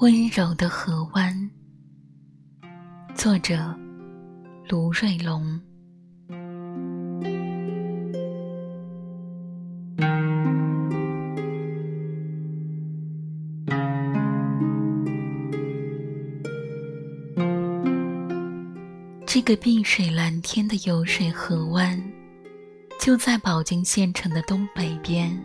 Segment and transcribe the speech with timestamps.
[0.00, 1.50] 温柔的河湾，
[3.16, 3.76] 作者
[4.68, 5.60] 卢瑞龙。
[19.26, 22.00] 这个碧水蓝天的游水河湾，
[23.00, 25.36] 就在保靖县城的东北边。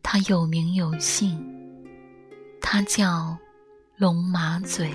[0.00, 1.44] 它有名有姓，
[2.68, 3.38] 它叫
[3.96, 4.90] 龙马嘴。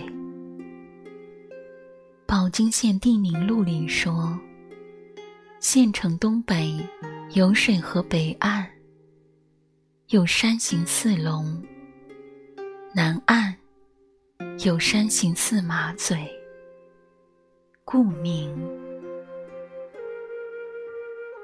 [2.27, 4.37] 保靖县地名录里说，
[5.61, 6.85] 县城东北
[7.33, 8.69] 有水河北岸
[10.07, 11.63] 有山形似龙，
[12.93, 13.55] 南岸
[14.65, 16.29] 有山形似马嘴。
[17.85, 18.53] 故名，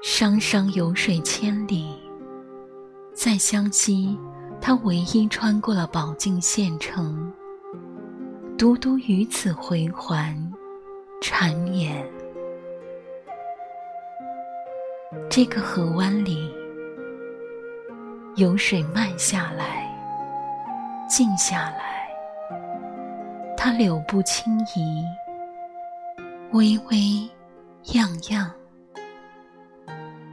[0.04, 1.98] 商商游水千里，
[3.16, 4.20] 在湘西，
[4.68, 7.32] 他唯一穿过了保靖县城，
[8.58, 10.36] 独独于此回环，
[11.22, 12.06] 缠绵。
[15.30, 16.54] 这个河湾里，
[18.36, 19.90] 有水慢下来，
[21.08, 22.10] 静下来，
[23.56, 25.02] 它柳步轻移。
[26.52, 27.26] 微微，
[27.94, 28.52] 漾漾。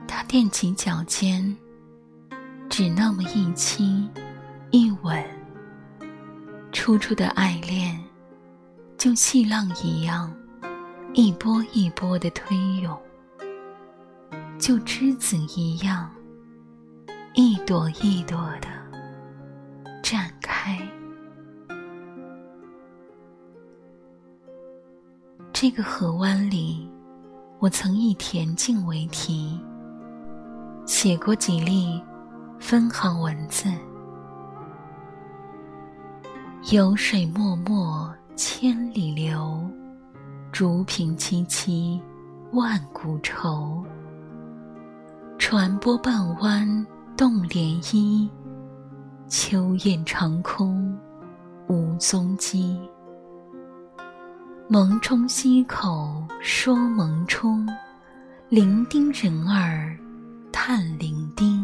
[0.08, 1.56] 他踮起脚尖，
[2.77, 4.11] 只那么一亲
[4.72, 5.25] 一吻，
[6.72, 7.97] 初初的爱恋，
[8.98, 10.34] 就细浪一样，
[11.12, 12.92] 一波一波的推涌；
[14.58, 16.11] 就栀子一样，
[17.34, 18.69] 一朵一朵的
[20.02, 20.77] 绽开。
[25.52, 26.91] 这个河湾里，
[27.61, 29.61] 我曾以恬静为题，
[30.84, 32.02] 写过几例
[32.58, 33.69] 分行文字：
[36.73, 39.61] 有水脉脉千里流，
[40.51, 42.01] 竹屏萋萋
[42.52, 43.84] 万古愁。
[45.39, 46.86] 船波半弯
[47.17, 48.28] 动涟漪，
[49.28, 50.98] 秋雁长空
[51.68, 52.80] 无踪迹。
[54.68, 57.68] 蒙冲溪口说蒙冲，
[58.48, 59.95] 伶仃人儿
[60.51, 61.62] 叹伶仃。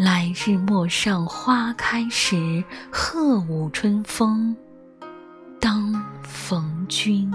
[0.00, 4.56] 来日陌上花开时，鹤舞春风
[5.60, 7.30] 当逢君。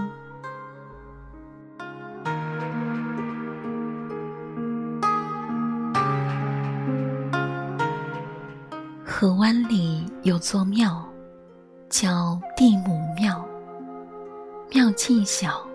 [9.05, 11.07] 河湾里有座庙。
[11.87, 13.47] 叫地母庙，
[14.71, 15.65] 庙既小，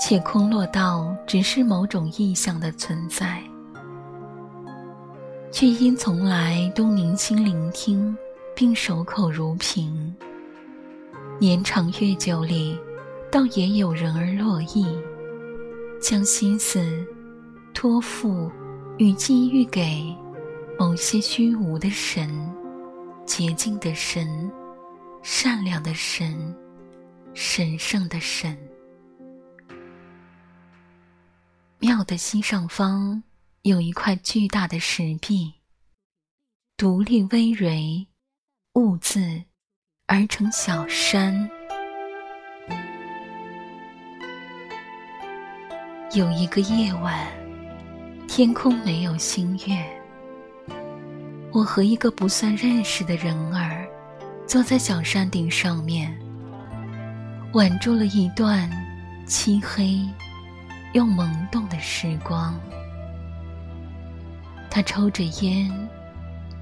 [0.00, 3.40] 且空落到只是某种意象的存在，
[5.50, 8.16] 却因从来都宁心聆听，
[8.54, 10.14] 并守口如瓶。
[11.40, 12.78] 年长月久里，
[13.30, 14.86] 倒也有人儿乐意，
[16.00, 17.06] 将心思
[17.72, 18.50] 托付
[18.98, 20.14] 与寄予给
[20.78, 22.28] 某些虚无的神、
[23.24, 24.50] 洁净的神。
[25.20, 26.54] 善良的神，
[27.34, 28.56] 神圣的神。
[31.80, 33.22] 庙的西上方
[33.68, 35.52] 有一块巨大的石壁，
[36.78, 38.06] 独立葳蕤，
[38.72, 39.42] 兀自
[40.06, 41.50] 而成小山。
[46.14, 47.26] 有一个夜晚，
[48.26, 49.86] 天空没有星月，
[51.52, 53.86] 我和一个不算认识的人儿。
[54.46, 56.18] 坐在小山顶上面，
[57.52, 58.66] 挽住了一段
[59.26, 60.00] 漆黑
[60.94, 62.58] 又萌动的时光。
[64.70, 65.70] 他抽着烟，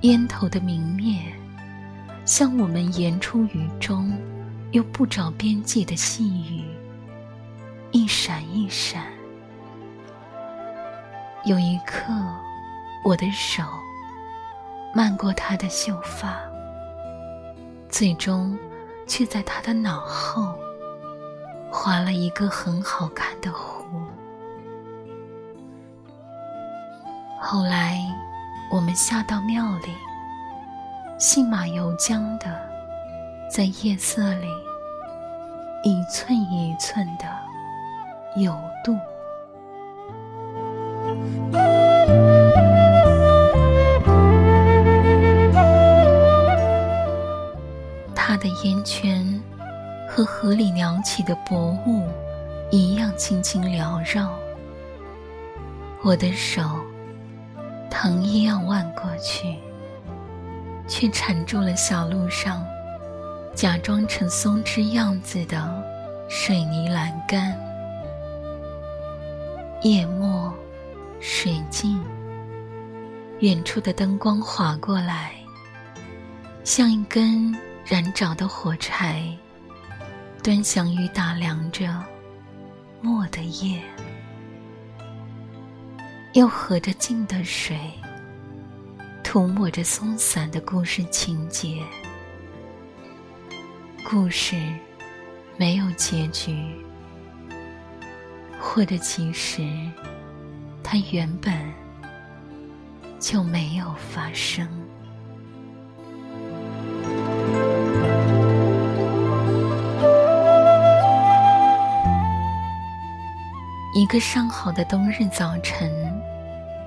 [0.02, 1.20] 烟头的明灭，
[2.24, 4.16] 像我们言出于中
[4.70, 6.64] 又不着边际的细雨，
[7.90, 9.04] 一闪一闪。
[11.44, 12.12] 有一刻，
[13.04, 13.62] 我的手
[14.94, 16.36] 漫过他的秀发。
[17.88, 18.58] 最终，
[19.06, 20.54] 却在他的脑后
[21.70, 23.75] 划了一个很好看的弧。
[27.48, 28.04] 后来，
[28.68, 29.94] 我们下到庙里，
[31.16, 32.46] 信马由缰的，
[33.48, 34.48] 在夜色里
[35.84, 37.24] 一寸一寸的
[38.34, 38.52] 有
[38.82, 38.98] 度。
[48.12, 48.36] 他。
[48.36, 49.42] 的烟圈
[50.10, 52.06] 和河里舀起的薄雾
[52.70, 54.28] 一样轻轻缭绕，
[56.02, 56.60] 我的手
[57.90, 59.56] 藤一样弯过去，
[60.88, 62.64] 却缠住了小路上
[63.54, 65.82] 假装成松枝样子的
[66.28, 67.58] 水泥栏杆。
[69.82, 70.50] 夜幕，
[71.20, 72.02] 水静，
[73.40, 75.32] 远处的灯光划过来，
[76.64, 77.54] 像一根
[77.84, 79.22] 燃着的火柴，
[80.42, 82.02] 端详于打量着
[83.00, 83.80] 墨的夜，
[86.36, 87.78] 又合着静的水。
[89.24, 91.82] 涂抹着松散的故事情节，
[94.04, 94.54] 故事
[95.56, 96.54] 没有结局，
[98.60, 99.66] 或者其实
[100.82, 101.54] 它原本
[103.18, 104.68] 就没有发生。
[113.94, 116.05] 一个上好的冬日早晨，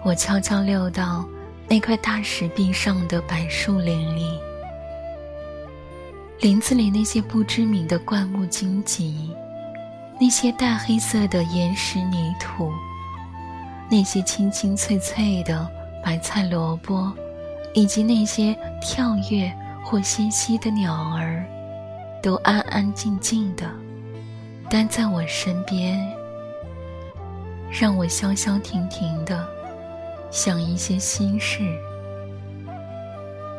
[0.04, 1.26] 我悄悄溜到。
[1.72, 4.40] 那块大石壁上的柏树林里，
[6.40, 9.30] 林子里那些不知名的灌木荆棘，
[10.20, 12.72] 那些淡黑色的岩石泥土，
[13.88, 15.70] 那些青青翠翠的
[16.04, 17.14] 白菜萝卜，
[17.76, 19.56] 以及那些跳跃
[19.86, 21.46] 或歇息的鸟儿，
[22.20, 23.70] 都安安静静的
[24.72, 26.04] 待在我身边，
[27.70, 29.59] 让我消消停停的。
[30.32, 31.60] 想一些心事，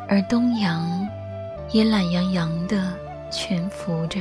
[0.09, 1.09] 而东阳
[1.73, 2.93] 也懒洋洋地
[3.31, 4.21] 蜷伏着。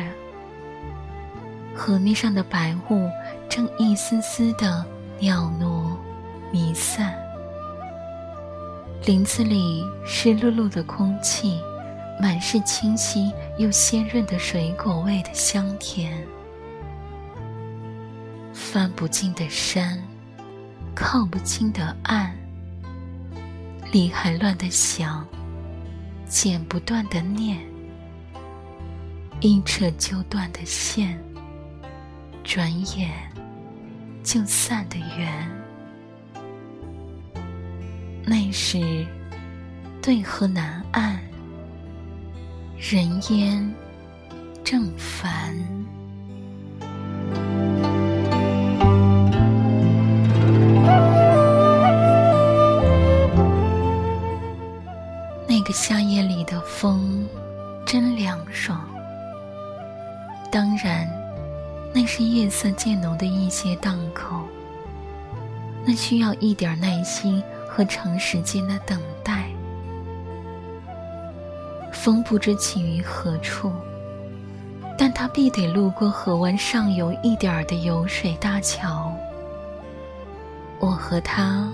[1.76, 3.10] 河面上的白雾
[3.48, 4.84] 正一丝丝地
[5.20, 5.98] 袅娜
[6.52, 7.14] 弥散，
[9.06, 11.62] 林子里湿漉漉的空气，
[12.20, 16.22] 满是清晰又鲜润的水果味的香甜。
[18.54, 19.98] 翻不尽的山，
[20.94, 22.36] 靠不清的岸。
[23.92, 25.26] 理还乱的想，
[26.28, 27.58] 剪不断的念，
[29.40, 31.20] 一扯就断的线，
[32.44, 33.12] 转眼
[34.24, 35.50] 就散的缘。
[38.24, 39.08] 那时，
[40.04, 41.20] 对河南岸，
[42.78, 43.74] 人烟
[44.64, 45.58] 正繁。
[65.86, 69.46] 那需要一点耐心和长时间的等待。
[71.92, 73.72] 风不知起于何处，
[74.98, 79.12] 但它必得路过河湾上游一点儿的游水大桥。
[80.80, 81.68] 我和他，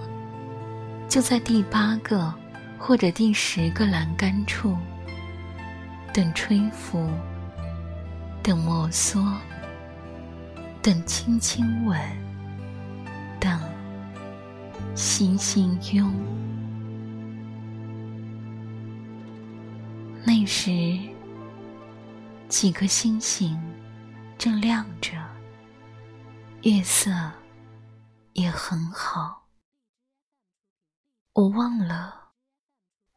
[1.07, 2.33] 就在第八个。
[2.77, 4.77] 或者第十个栏杆处，
[6.13, 7.09] 等吹拂，
[8.43, 9.25] 等摩挲，
[10.83, 11.97] 等轻轻吻，
[14.95, 16.09] 星星拥。
[20.25, 20.97] 那时，
[22.47, 23.61] 几颗星星
[24.37, 25.11] 正亮着，
[26.63, 27.11] 月色
[28.33, 29.45] 也很好。
[31.33, 32.23] 我忘了。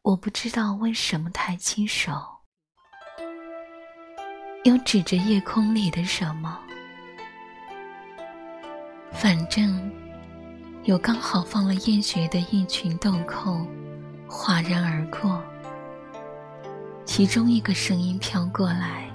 [0.01, 2.11] 我不知道为什么抬起手，
[4.63, 6.59] 又指着夜空里的什么。
[9.11, 9.91] 反正
[10.83, 13.65] 有刚好放了厌学的一群豆蔻，
[14.27, 15.41] 哗然而过。
[17.05, 19.09] 其中一个声音飘过来：“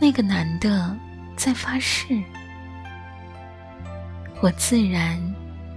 [0.00, 0.96] 那个男的
[1.36, 2.20] 在发誓。”
[4.40, 5.20] 我自然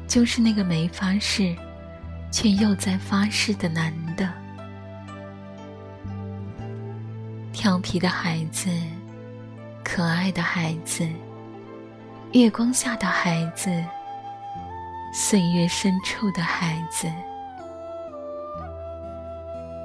[0.07, 1.55] 就是那个没发誓。
[2.31, 4.27] 却又在发誓的男的，
[7.51, 8.71] 调皮的孩子，
[9.83, 11.07] 可爱的孩子，
[12.31, 13.69] 月光下的孩子，
[15.15, 17.07] 岁月深处的孩子，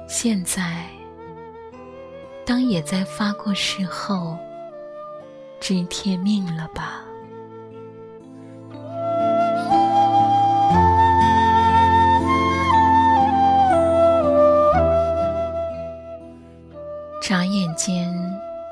[0.07, 0.83] 现在，
[2.43, 4.35] 当也在发过誓后，
[5.59, 7.03] 知天命了吧？
[17.21, 18.11] 眨眼间，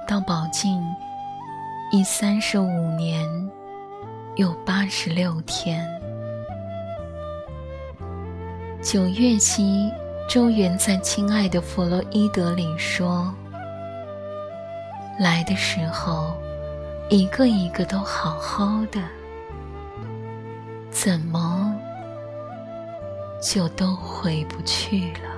[0.08, 0.84] 到宝镜
[1.92, 3.30] 已三十五年
[4.38, 5.97] 又八十六天。
[8.90, 9.92] 九月七，
[10.30, 13.36] 周元在《亲爱的弗洛伊德》里说
[15.20, 16.34] ：“来的时候，
[17.10, 19.02] 一个一个都好好的，
[20.90, 21.76] 怎么
[23.42, 25.36] 就都回不去了？”